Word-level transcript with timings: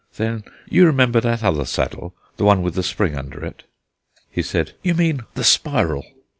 Then 0.17 0.45
you 0.67 0.87
remember 0.87 1.21
that 1.21 1.43
other 1.43 1.63
saddle, 1.63 2.15
the 2.37 2.43
one 2.43 2.63
with 2.63 2.73
the 2.73 2.81
spring 2.81 3.15
under 3.15 3.45
it." 3.45 3.65
He 4.31 4.41
said: 4.41 4.73
"You 4.81 4.95
mean 4.95 5.25
'the 5.35 5.43
Spiral.'" 5.43 6.03